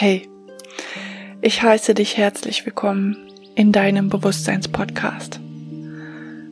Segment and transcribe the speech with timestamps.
[0.00, 0.28] Hey,
[1.40, 3.16] ich heiße dich herzlich willkommen
[3.56, 5.40] in deinem Bewusstseinspodcast.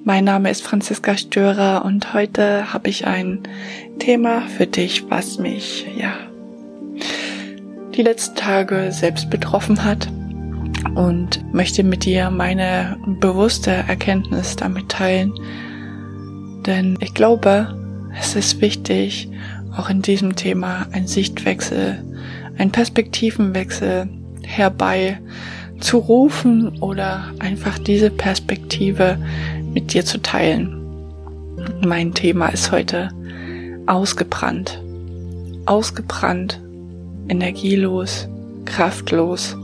[0.02, 3.44] Mein Name ist Franziska Störer und heute habe ich ein
[4.00, 6.14] Thema für dich, was mich, ja,
[7.94, 10.10] die letzten Tage selbst betroffen hat
[10.96, 15.32] und möchte mit dir meine bewusste Erkenntnis damit teilen.
[16.66, 17.78] Denn ich glaube,
[18.18, 19.30] es ist wichtig,
[19.76, 22.02] auch in diesem Thema ein Sichtwechsel,
[22.58, 24.08] ein Perspektivenwechsel
[24.42, 25.20] herbei
[25.80, 29.18] zu rufen oder einfach diese Perspektive
[29.72, 30.82] mit dir zu teilen.
[31.84, 33.10] Mein Thema ist heute
[33.86, 34.82] ausgebrannt.
[35.66, 36.60] Ausgebrannt,
[37.28, 38.28] energielos,
[38.64, 39.56] kraftlos,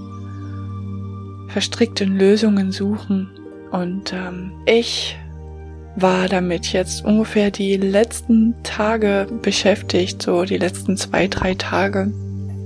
[1.49, 3.31] verstrickt in Lösungen suchen.
[3.71, 5.17] Und ähm, ich
[5.97, 12.13] war damit jetzt ungefähr die letzten Tage beschäftigt, so die letzten zwei, drei Tage.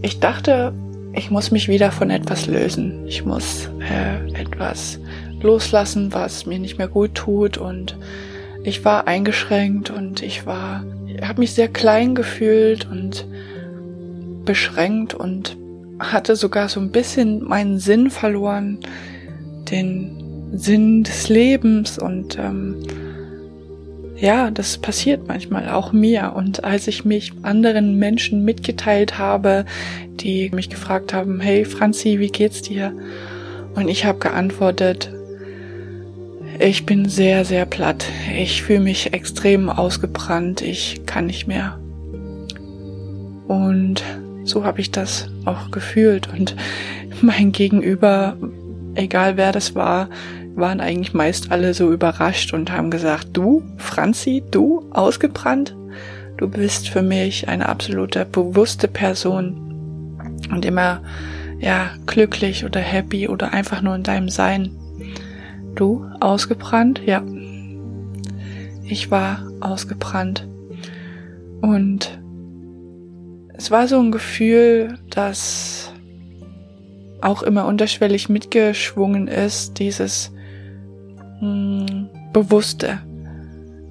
[0.02, 0.72] Ich dachte,
[1.12, 3.06] ich muss mich wieder von etwas lösen.
[3.06, 5.00] Ich muss äh, etwas
[5.40, 7.96] loslassen, was mir nicht mehr gut tut und
[8.64, 10.84] ich war eingeschränkt und ich war,
[11.22, 13.26] habe mich sehr klein gefühlt und
[14.44, 15.56] beschränkt und
[15.98, 18.78] hatte sogar so ein bisschen meinen Sinn verloren,
[19.70, 22.76] den Sinn des Lebens und ähm,
[24.18, 26.32] ja, das passiert manchmal auch mir.
[26.34, 29.64] Und als ich mich anderen Menschen mitgeteilt habe,
[30.20, 32.92] die mich gefragt haben, hey Franzi, wie geht's dir?
[33.74, 35.10] Und ich habe geantwortet,
[36.58, 38.06] ich bin sehr, sehr platt.
[38.34, 40.62] Ich fühle mich extrem ausgebrannt.
[40.62, 41.78] Ich kann nicht mehr.
[43.46, 44.02] Und
[44.44, 46.32] so habe ich das auch gefühlt.
[46.32, 46.56] Und
[47.20, 48.38] mein Gegenüber,
[48.94, 50.08] egal wer das war,
[50.56, 55.76] waren eigentlich meist alle so überrascht und haben gesagt, du, Franzi, du, ausgebrannt?
[56.38, 61.02] Du bist für mich eine absolute bewusste Person und immer,
[61.60, 64.70] ja, glücklich oder happy oder einfach nur in deinem Sein.
[65.74, 67.02] Du, ausgebrannt?
[67.04, 67.22] Ja.
[68.82, 70.48] Ich war ausgebrannt.
[71.60, 72.18] Und
[73.54, 75.92] es war so ein Gefühl, das
[77.20, 80.32] auch immer unterschwellig mitgeschwungen ist, dieses,
[82.32, 83.00] bewusste.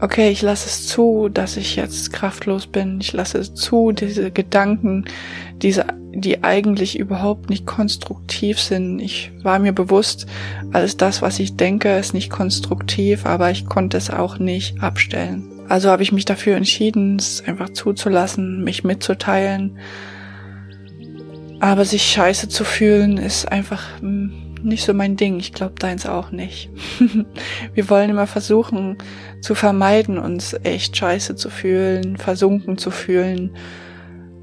[0.01, 2.99] Okay, ich lasse es zu, dass ich jetzt kraftlos bin.
[2.99, 5.05] Ich lasse es zu, diese Gedanken,
[5.61, 8.99] diese, die eigentlich überhaupt nicht konstruktiv sind.
[8.99, 10.25] Ich war mir bewusst,
[10.73, 15.49] alles das, was ich denke, ist nicht konstruktiv, aber ich konnte es auch nicht abstellen.
[15.69, 19.79] Also habe ich mich dafür entschieden, es einfach zuzulassen, mich mitzuteilen.
[21.61, 25.39] Aber sich scheiße zu fühlen, ist einfach hm, nicht so mein Ding.
[25.39, 26.69] Ich glaube, deins auch nicht.
[27.73, 28.97] wir wollen immer versuchen
[29.41, 33.55] zu vermeiden, uns echt scheiße zu fühlen, versunken zu fühlen,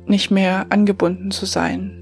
[0.06, 1.98] nicht mehr angebunden zu sein.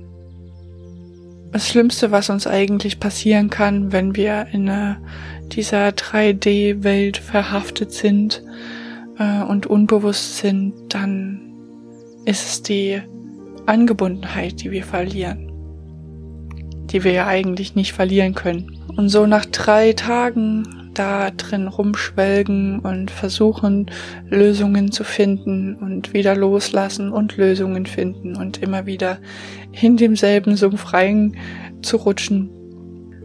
[1.52, 4.70] Das Schlimmste, was uns eigentlich passieren kann, wenn wir in
[5.48, 8.42] dieser 3D-Welt verhaftet sind
[9.18, 11.40] äh, und unbewusst sind, dann
[12.24, 13.02] ist es die
[13.66, 15.49] Angebundenheit, die wir verlieren
[16.90, 18.78] die wir ja eigentlich nicht verlieren können.
[18.96, 23.90] Und so nach drei Tagen da drin rumschwelgen und versuchen,
[24.28, 29.18] Lösungen zu finden und wieder loslassen und Lösungen finden und immer wieder
[29.80, 31.36] in demselben Sumpf rein
[31.82, 32.50] zu rutschen,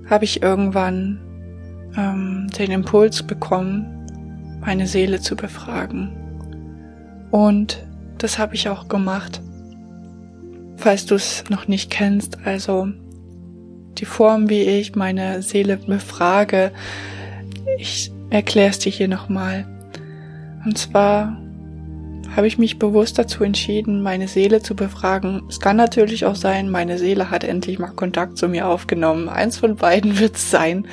[0.09, 1.20] habe ich irgendwann
[1.98, 3.88] ähm, den Impuls bekommen,
[4.62, 6.16] meine Seele zu befragen.
[7.31, 7.86] Und
[8.20, 9.42] das habe ich auch gemacht.
[10.78, 12.90] Falls du es noch nicht kennst, also
[13.95, 16.72] die Form, wie ich meine Seele befrage.
[17.78, 19.66] Ich erkläre es dir hier nochmal.
[20.66, 21.38] Und zwar
[22.35, 25.44] habe ich mich bewusst dazu entschieden, meine Seele zu befragen.
[25.47, 29.29] Es kann natürlich auch sein, meine Seele hat endlich mal Kontakt zu mir aufgenommen.
[29.29, 30.88] Eins von beiden wird es sein.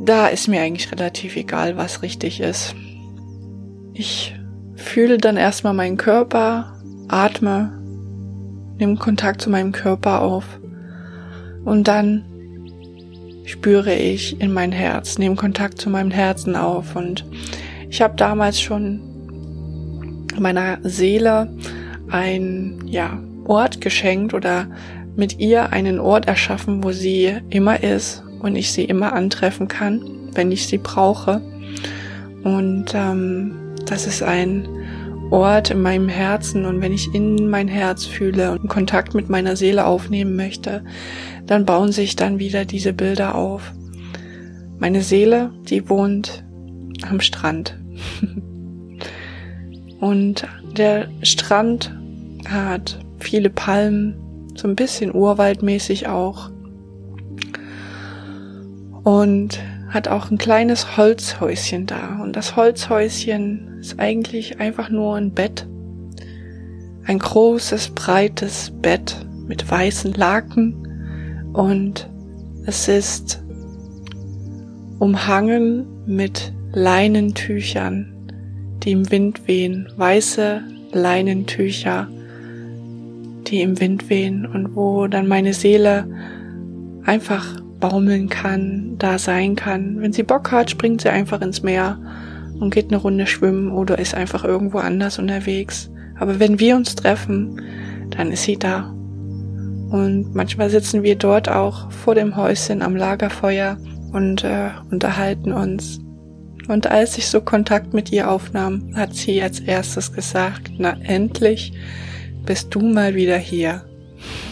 [0.00, 2.74] Da ist mir eigentlich relativ egal, was richtig ist.
[3.94, 4.34] Ich
[4.76, 6.72] fühle dann erstmal meinen Körper,
[7.08, 7.72] atme,
[8.78, 10.44] nehme Kontakt zu meinem Körper auf
[11.68, 12.24] und dann
[13.44, 16.96] spüre ich in mein Herz, nehme Kontakt zu meinem Herzen auf.
[16.96, 17.26] Und
[17.90, 19.00] ich habe damals schon
[20.38, 21.54] meiner Seele
[22.10, 24.66] ein ja, Ort geschenkt oder
[25.14, 30.02] mit ihr einen Ort erschaffen, wo sie immer ist und ich sie immer antreffen kann,
[30.32, 31.42] wenn ich sie brauche.
[32.44, 34.66] Und ähm, das ist ein
[35.30, 39.56] Ort in meinem Herzen und wenn ich in mein Herz fühle und Kontakt mit meiner
[39.56, 40.84] Seele aufnehmen möchte,
[41.46, 43.72] dann bauen sich dann wieder diese Bilder auf.
[44.78, 46.44] Meine Seele, die wohnt
[47.08, 47.78] am Strand.
[50.00, 50.46] und
[50.76, 51.92] der Strand
[52.48, 54.14] hat viele Palmen,
[54.54, 56.50] so ein bisschen urwaldmäßig auch.
[59.04, 62.20] Und hat auch ein kleines Holzhäuschen da.
[62.22, 65.66] Und das Holzhäuschen ist eigentlich einfach nur ein Bett.
[67.04, 71.50] Ein großes, breites Bett mit weißen Laken.
[71.54, 72.08] Und
[72.66, 73.42] es ist
[74.98, 78.12] umhangen mit Leinentüchern,
[78.82, 79.88] die im Wind wehen.
[79.96, 80.60] Weiße
[80.92, 82.08] Leinentücher,
[83.46, 86.06] die im Wind wehen und wo dann meine Seele
[87.04, 90.00] einfach baumeln kann, da sein kann.
[90.00, 91.98] Wenn sie Bock hat, springt sie einfach ins Meer
[92.58, 95.90] und geht eine Runde schwimmen oder ist einfach irgendwo anders unterwegs.
[96.18, 97.60] Aber wenn wir uns treffen,
[98.10, 98.92] dann ist sie da.
[99.90, 103.78] Und manchmal sitzen wir dort auch vor dem Häuschen am Lagerfeuer
[104.12, 106.00] und äh, unterhalten uns.
[106.68, 111.72] Und als ich so Kontakt mit ihr aufnahm, hat sie als erstes gesagt, na endlich
[112.44, 113.84] bist du mal wieder hier.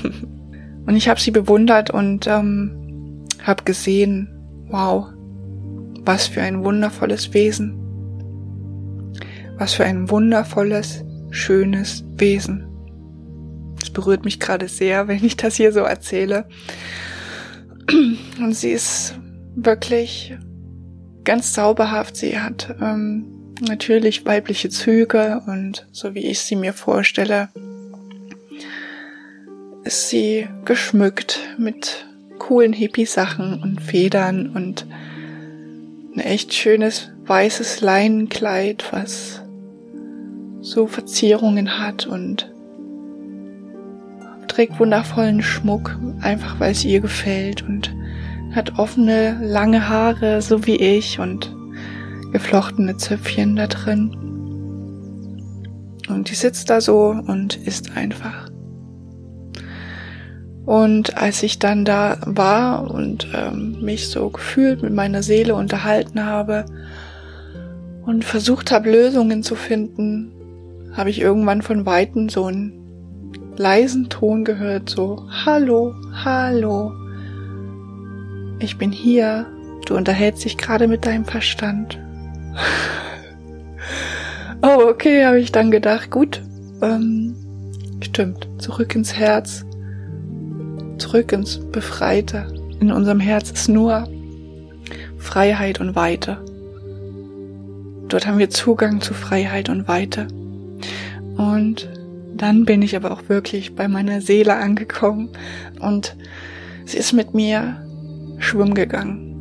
[0.86, 2.85] und ich habe sie bewundert und ähm,
[3.46, 4.28] habe gesehen,
[4.68, 5.06] wow,
[6.04, 7.82] was für ein wundervolles Wesen.
[9.56, 12.66] Was für ein wundervolles, schönes Wesen.
[13.80, 16.48] Es berührt mich gerade sehr, wenn ich das hier so erzähle.
[18.38, 19.18] Und sie ist
[19.54, 20.36] wirklich
[21.24, 22.16] ganz zauberhaft.
[22.16, 27.48] Sie hat ähm, natürlich weibliche Züge und so wie ich sie mir vorstelle,
[29.84, 32.06] ist sie geschmückt mit
[32.38, 34.86] coolen Hippie-Sachen und Federn und
[36.14, 39.42] ein echt schönes weißes Leinenkleid, was
[40.60, 42.50] so Verzierungen hat und
[44.48, 47.94] trägt wundervollen Schmuck, einfach weil es ihr gefällt und
[48.54, 51.54] hat offene, lange Haare, so wie ich und
[52.32, 54.16] geflochtene Zöpfchen da drin.
[56.08, 58.48] Und die sitzt da so und isst einfach.
[60.66, 66.26] Und als ich dann da war und ähm, mich so gefühlt mit meiner Seele unterhalten
[66.26, 66.66] habe
[68.04, 70.32] und versucht habe, Lösungen zu finden,
[70.92, 72.72] habe ich irgendwann von Weitem so einen
[73.56, 76.92] leisen Ton gehört, so Hallo, hallo,
[78.58, 79.46] ich bin hier,
[79.86, 81.96] du unterhältst dich gerade mit deinem Verstand.
[84.62, 86.42] oh, okay, habe ich dann gedacht, gut,
[86.82, 87.36] ähm,
[88.00, 89.64] stimmt, zurück ins Herz
[90.98, 92.46] zurück ins Befreite.
[92.80, 94.08] In unserem Herz ist nur
[95.18, 96.38] Freiheit und Weite.
[98.08, 100.28] Dort haben wir Zugang zu Freiheit und Weite.
[101.36, 101.88] Und
[102.36, 105.30] dann bin ich aber auch wirklich bei meiner Seele angekommen
[105.80, 106.16] und
[106.84, 107.84] sie ist mit mir
[108.38, 109.36] schwimmen gegangen.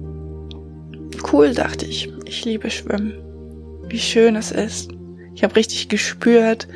[1.31, 2.11] Cool, dachte ich.
[2.25, 3.13] Ich liebe Schwimmen.
[3.89, 4.91] Wie schön es ist.
[5.35, 6.67] Ich habe richtig gespürt,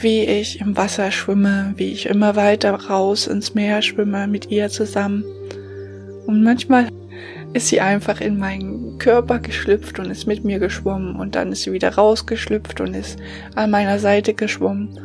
[0.00, 4.68] wie ich im Wasser schwimme, wie ich immer weiter raus ins Meer schwimme mit ihr
[4.68, 5.24] zusammen.
[6.26, 6.88] Und manchmal
[7.52, 11.62] ist sie einfach in meinen Körper geschlüpft und ist mit mir geschwommen und dann ist
[11.62, 13.18] sie wieder rausgeschlüpft und ist
[13.54, 14.98] an meiner Seite geschwommen.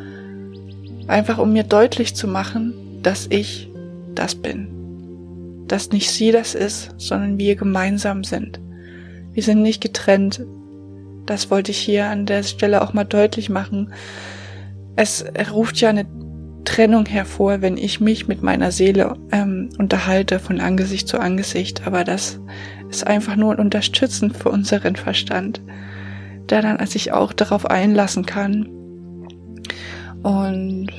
[1.08, 3.70] Einfach um mir deutlich zu machen, dass ich
[4.16, 4.68] das bin.
[5.68, 8.60] Dass nicht sie das ist, sondern wir gemeinsam sind.
[9.34, 10.44] Wir sind nicht getrennt.
[11.28, 13.94] Das wollte ich hier an der Stelle auch mal deutlich machen,
[15.00, 15.24] es
[15.54, 16.06] ruft ja eine
[16.66, 22.04] Trennung hervor, wenn ich mich mit meiner Seele ähm, unterhalte von Angesicht zu Angesicht, aber
[22.04, 22.42] das
[22.90, 25.62] ist einfach nur ein Unterstützen für unseren Verstand,
[26.50, 28.68] der dann sich auch darauf einlassen kann.
[30.22, 30.90] Und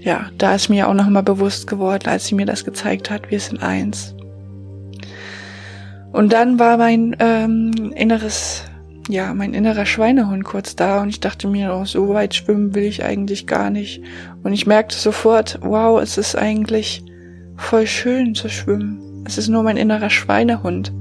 [0.00, 3.38] ja, da ist mir auch nochmal bewusst geworden, als sie mir das gezeigt hat, wir
[3.38, 4.16] sind eins.
[6.10, 8.64] Und dann war mein ähm, inneres
[9.10, 12.84] ja, mein innerer Schweinehund kurz da und ich dachte mir, oh, so weit schwimmen will
[12.84, 14.02] ich eigentlich gar nicht.
[14.42, 17.02] Und ich merkte sofort, wow, es ist eigentlich
[17.56, 19.24] voll schön zu schwimmen.
[19.26, 20.92] Es ist nur mein innerer Schweinehund.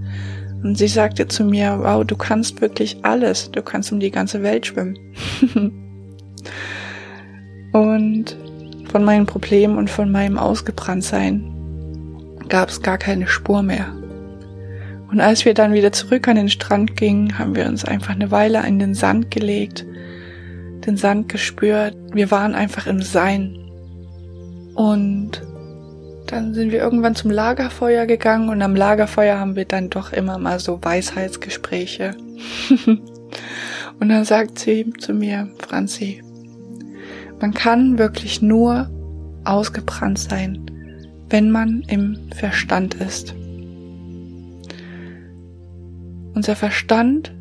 [0.64, 3.50] Und sie sagte zu mir, wow, du kannst wirklich alles.
[3.52, 4.98] Du kannst um die ganze Welt schwimmen.
[7.72, 8.38] und
[8.92, 11.44] von meinen Problemen und von meinem Ausgebranntsein
[12.50, 13.99] gab es gar keine Spur mehr.
[15.12, 18.30] Und als wir dann wieder zurück an den Strand gingen, haben wir uns einfach eine
[18.30, 19.86] Weile in den Sand gelegt,
[20.86, 21.96] den Sand gespürt.
[22.14, 23.58] Wir waren einfach im Sein.
[24.76, 25.42] Und
[26.28, 30.38] dann sind wir irgendwann zum Lagerfeuer gegangen und am Lagerfeuer haben wir dann doch immer
[30.38, 32.16] mal so Weisheitsgespräche.
[34.00, 36.22] und dann sagt sie zu mir, Franzi,
[37.42, 38.90] man kann wirklich nur
[39.44, 40.70] ausgebrannt sein,
[41.30, 43.34] wenn man im Verstand ist.
[46.40, 47.36] Unser Verstand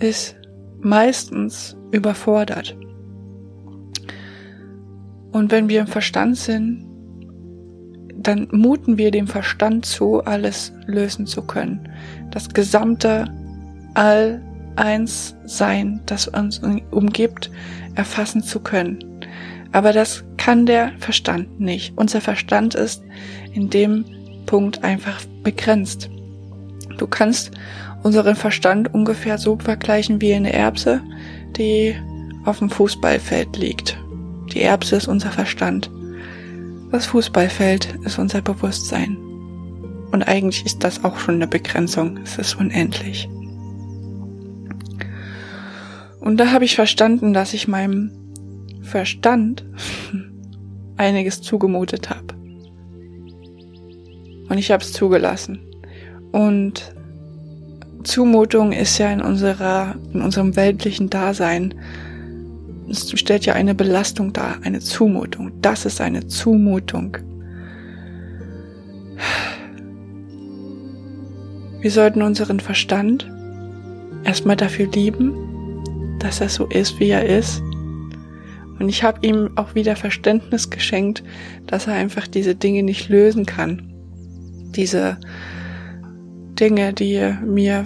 [0.00, 0.34] ist
[0.80, 2.76] meistens überfordert.
[5.30, 6.84] Und wenn wir im Verstand sind,
[8.16, 11.88] dann muten wir dem Verstand zu, alles lösen zu können.
[12.32, 13.32] Das gesamte
[13.94, 14.42] All
[14.74, 17.52] eins Sein, das uns umgibt,
[17.94, 18.98] erfassen zu können.
[19.70, 21.96] Aber das kann der Verstand nicht.
[21.96, 23.04] Unser Verstand ist
[23.52, 24.04] in dem
[24.46, 26.10] Punkt einfach begrenzt.
[26.98, 27.50] Du kannst
[28.02, 31.00] unseren Verstand ungefähr so vergleichen wie eine Erbse,
[31.56, 31.96] die
[32.44, 33.98] auf dem Fußballfeld liegt.
[34.52, 35.90] Die Erbse ist unser Verstand.
[36.90, 39.16] Das Fußballfeld ist unser Bewusstsein.
[40.10, 42.18] Und eigentlich ist das auch schon eine Begrenzung.
[42.18, 43.28] Es ist unendlich.
[46.20, 48.12] Und da habe ich verstanden, dass ich meinem
[48.82, 49.64] Verstand
[50.96, 52.34] einiges zugemutet habe.
[54.48, 55.71] Und ich habe es zugelassen.
[56.32, 56.94] Und
[58.02, 61.74] Zumutung ist ja in unserer, in unserem weltlichen Dasein
[62.92, 65.52] es stellt ja eine Belastung dar, eine Zumutung.
[65.62, 67.16] Das ist eine Zumutung.
[71.80, 73.30] Wir sollten unseren Verstand
[74.24, 75.34] erstmal dafür lieben,
[76.18, 77.60] dass er so ist, wie er ist.
[78.78, 81.22] Und ich habe ihm auch wieder Verständnis geschenkt,
[81.66, 83.90] dass er einfach diese Dinge nicht lösen kann.
[84.74, 85.18] Diese
[86.58, 87.84] Dinge, die mir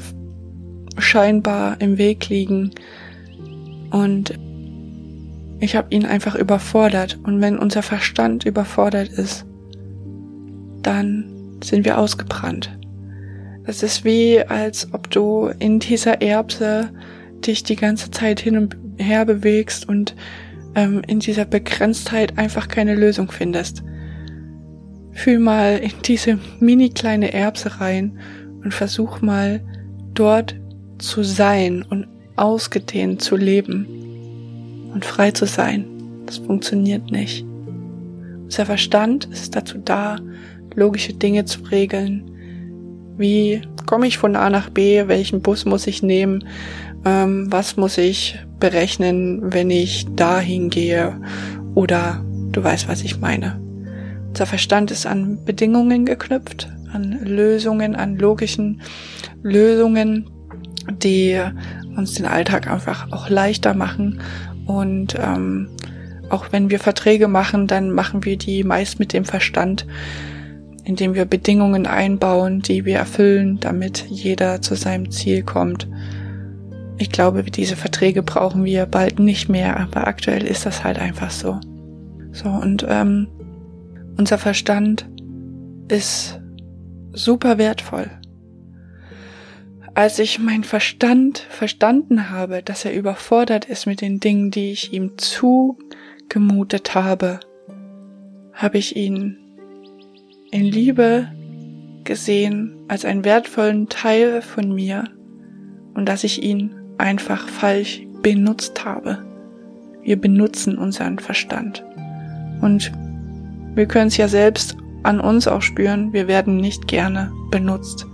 [0.98, 2.70] scheinbar im Weg liegen.
[3.90, 4.38] Und
[5.60, 7.18] ich habe ihn einfach überfordert.
[7.22, 9.46] Und wenn unser Verstand überfordert ist,
[10.82, 12.76] dann sind wir ausgebrannt.
[13.64, 16.90] Das ist wie, als ob du in dieser Erbse
[17.46, 20.14] dich die ganze Zeit hin und her bewegst und
[20.74, 23.82] ähm, in dieser Begrenztheit einfach keine Lösung findest.
[25.12, 28.18] Fühl mal in diese mini kleine Erbse rein
[28.66, 29.60] und versuch mal
[30.14, 30.56] dort
[30.98, 33.86] zu sein und ausgedehnt zu leben
[34.92, 35.84] und frei zu sein.
[36.26, 37.46] Das funktioniert nicht.
[38.42, 40.18] Unser Verstand ist dazu da,
[40.74, 42.28] logische Dinge zu regeln.
[43.16, 45.06] Wie komme ich von A nach B?
[45.06, 46.42] Welchen Bus muss ich nehmen?
[47.04, 51.20] Ähm, was muss ich berechnen, wenn ich dahin gehe?
[51.76, 52.20] Oder
[52.50, 53.60] du weißt, was ich meine.
[54.30, 58.80] Unser Verstand ist an Bedingungen geknüpft, an Lösungen, an logischen
[59.42, 60.30] Lösungen,
[61.02, 61.40] die
[61.96, 64.20] uns den Alltag einfach auch leichter machen
[64.66, 65.68] und ähm,
[66.28, 69.86] auch wenn wir Verträge machen, dann machen wir die meist mit dem Verstand,
[70.84, 75.88] indem wir Bedingungen einbauen, die wir erfüllen, damit jeder zu seinem Ziel kommt.
[76.98, 81.30] Ich glaube, diese Verträge brauchen wir bald nicht mehr, aber aktuell ist das halt einfach
[81.30, 81.60] so.
[82.32, 83.28] So, und ähm,
[84.16, 85.08] unser Verstand
[85.88, 86.40] ist
[87.16, 88.10] super wertvoll
[89.96, 94.92] als ich meinen Verstand verstanden habe, dass er überfordert ist mit den Dingen, die ich
[94.92, 97.40] ihm zugemutet habe,
[98.52, 99.38] habe ich ihn
[100.50, 101.28] in Liebe
[102.04, 105.04] gesehen als einen wertvollen Teil von mir
[105.94, 109.24] und dass ich ihn einfach falsch benutzt habe.
[110.02, 111.86] Wir benutzen unseren Verstand.
[112.60, 112.92] Und
[113.74, 118.06] wir können es ja selbst an uns auch spüren, wir werden nicht gerne benutzt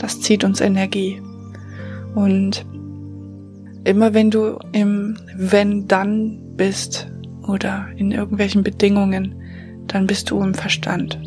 [0.00, 1.20] das zieht uns Energie.
[2.14, 2.64] Und
[3.84, 7.08] immer wenn du im wenn dann bist
[7.46, 9.34] oder in irgendwelchen Bedingungen,
[9.86, 11.20] dann bist du im Verstand.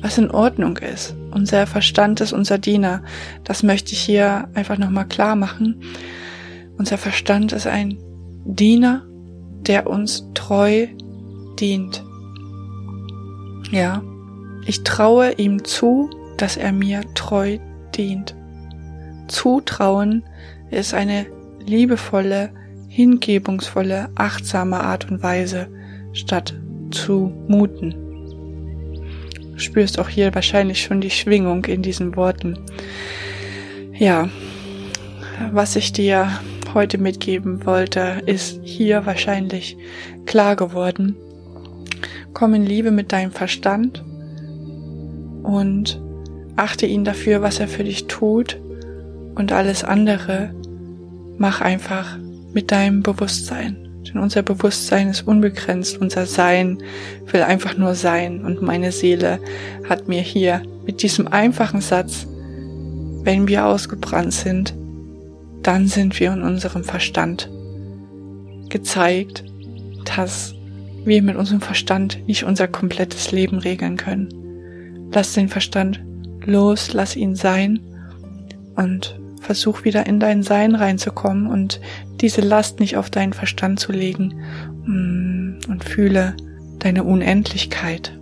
[0.00, 1.16] Was in Ordnung ist.
[1.32, 3.02] Unser Verstand ist unser Diener.
[3.44, 5.82] Das möchte ich hier einfach nochmal klar machen.
[6.76, 7.98] Unser Verstand ist ein
[8.44, 9.02] Diener,
[9.66, 10.86] der uns treu
[11.58, 12.04] dient.
[13.70, 14.02] Ja,
[14.66, 17.58] ich traue ihm zu, dass er mir treu
[17.94, 18.34] dient.
[19.28, 20.24] Zutrauen
[20.70, 21.26] ist eine
[21.66, 22.50] liebevolle,
[22.88, 25.68] hingebungsvolle, achtsame Art und Weise,
[26.12, 26.54] statt
[26.90, 27.94] zu muten.
[29.52, 32.58] Du spürst auch hier wahrscheinlich schon die Schwingung in diesen Worten.
[33.92, 34.28] Ja,
[35.52, 36.30] was ich dir
[36.72, 39.76] heute mitgeben wollte, ist hier wahrscheinlich
[40.26, 41.16] klar geworden.
[42.38, 44.04] Komm in Liebe mit deinem Verstand
[45.42, 46.00] und
[46.54, 48.60] achte ihn dafür, was er für dich tut
[49.34, 50.54] und alles andere
[51.36, 52.16] mach einfach
[52.52, 53.88] mit deinem Bewusstsein.
[54.06, 56.78] Denn unser Bewusstsein ist unbegrenzt, unser Sein
[57.26, 59.40] will einfach nur sein und meine Seele
[59.88, 62.28] hat mir hier mit diesem einfachen Satz,
[63.24, 64.74] wenn wir ausgebrannt sind,
[65.64, 67.50] dann sind wir in unserem Verstand
[68.68, 69.42] gezeigt,
[70.04, 70.54] dass
[71.04, 74.28] wir mit unserem Verstand nicht unser komplettes Leben regeln können.
[75.12, 76.00] Lass den Verstand
[76.44, 77.80] los, lass ihn sein
[78.76, 81.80] und versuch wieder in dein Sein reinzukommen und
[82.20, 84.34] diese Last nicht auf deinen Verstand zu legen
[84.84, 86.36] mm, und fühle,
[86.78, 88.18] deine Unendlichkeit,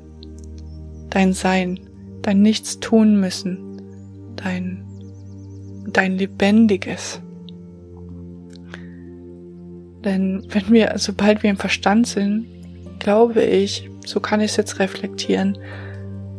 [1.11, 1.81] dein Sein,
[2.23, 3.83] dein Nichts tun müssen,
[4.37, 4.85] dein,
[5.93, 7.21] dein Lebendiges.
[10.05, 12.47] Denn wenn wir, sobald wir im Verstand sind,
[13.07, 15.57] glaube ich, so kann ich es jetzt reflektieren,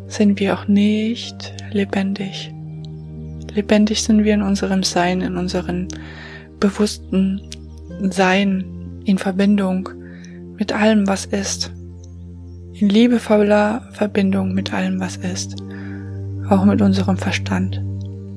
[0.08, 2.54] sind wir auch nicht lebendig.
[3.54, 5.88] Lebendig sind wir in unserem Sein, in unserem
[6.60, 7.40] bewussten
[8.10, 8.66] Sein,
[9.06, 9.88] in Verbindung
[10.58, 11.72] mit allem, was ist.
[12.74, 15.56] In liebevoller Verbindung mit allem, was ist.
[16.50, 17.82] Auch mit unserem Verstand.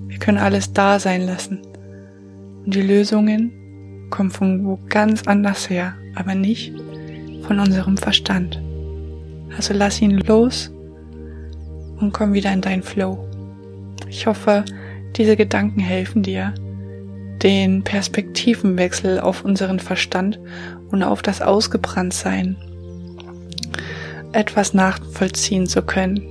[0.06, 1.62] Wir können alles da sein lassen.
[2.64, 3.50] Und die Lösungen
[4.08, 6.72] kommen von wo ganz anders her, aber nicht
[7.42, 8.60] von unserem Verstand.
[9.56, 10.70] Also lass ihn los
[11.98, 13.18] und komm wieder in dein Flow.
[14.08, 14.64] Ich hoffe,
[15.16, 16.54] diese Gedanken helfen dir,
[17.42, 20.38] den Perspektivenwechsel auf unseren Verstand
[20.90, 22.56] und auf das Ausgebranntsein
[24.32, 26.22] etwas nachvollziehen zu können.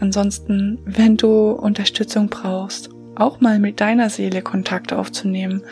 [0.00, 5.62] Ansonsten, wenn du Unterstützung brauchst, auch mal mit deiner Seele Kontakt aufzunehmen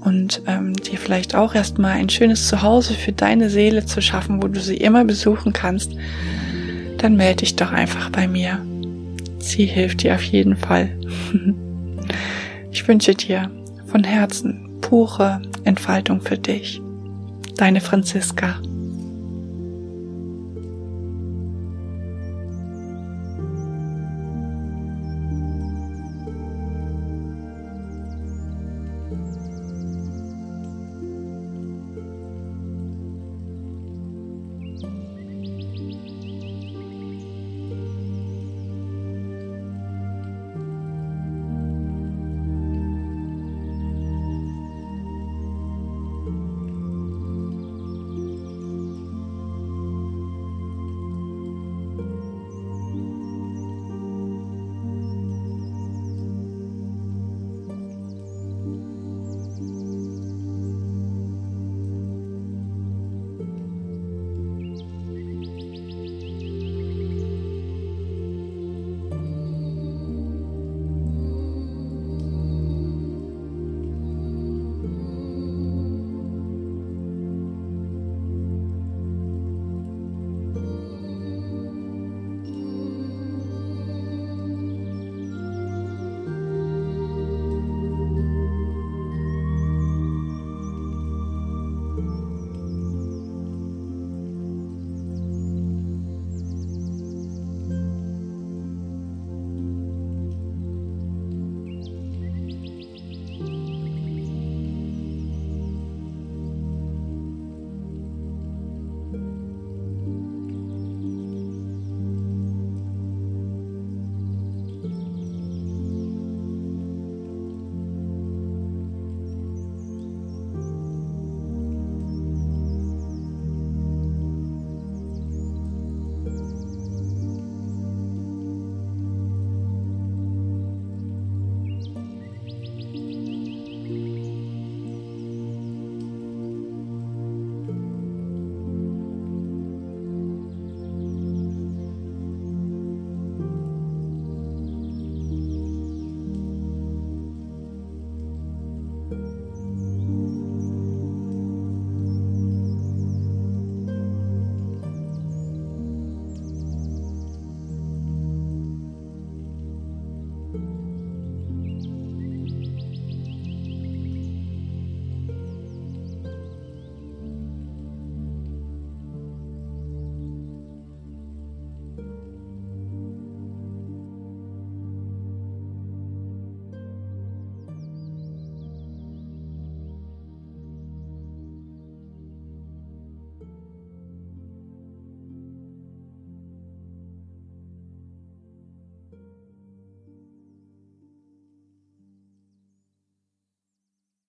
[0.00, 4.48] und ähm, dir vielleicht auch erstmal ein schönes Zuhause für deine Seele zu schaffen, wo
[4.48, 5.92] du sie immer besuchen kannst,
[6.98, 8.64] dann melde dich doch einfach bei mir.
[9.38, 10.90] Sie hilft dir auf jeden Fall.
[12.72, 13.50] Ich wünsche dir
[13.86, 16.80] von Herzen pure Entfaltung für dich.
[17.56, 18.60] Deine Franziska.